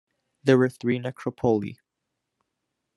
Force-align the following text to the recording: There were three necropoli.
There 0.43 0.57
were 0.57 0.67
three 0.69 0.97
necropoli. 0.97 1.77